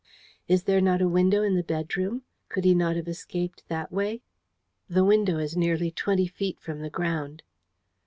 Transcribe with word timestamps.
"Is 0.47 0.63
there 0.63 0.81
not 0.81 0.99
a 1.03 1.07
window 1.07 1.43
in 1.43 1.53
the 1.53 1.61
bedroom? 1.61 2.23
Could 2.49 2.65
he 2.65 2.73
not 2.73 2.95
have 2.95 3.07
escaped 3.07 3.61
that 3.67 3.91
way?" 3.91 4.23
"The 4.89 5.05
window 5.05 5.37
is 5.37 5.55
nearly 5.55 5.91
twenty 5.91 6.25
feet 6.25 6.59
from 6.59 6.79
the 6.79 6.89
ground." 6.89 7.43